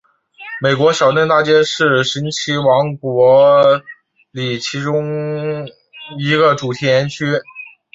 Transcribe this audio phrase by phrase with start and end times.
[0.61, 3.83] 美国小镇大街是神奇王国
[4.31, 5.69] 里其中
[6.17, 7.33] 一个主题园区。